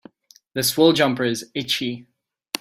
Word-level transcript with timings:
This 0.55 0.75
wool 0.75 0.93
jumper 0.93 1.23
is 1.25 1.51
itchy. 1.53 2.07